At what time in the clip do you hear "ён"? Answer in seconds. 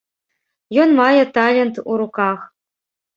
0.83-0.89